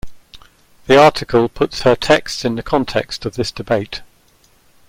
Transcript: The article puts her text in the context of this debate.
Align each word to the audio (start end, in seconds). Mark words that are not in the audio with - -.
The 0.87 0.97
article 0.99 1.47
puts 1.47 1.83
her 1.83 1.95
text 1.95 2.43
in 2.43 2.55
the 2.55 2.63
context 2.63 3.23
of 3.23 3.35
this 3.35 3.51
debate. 3.51 4.01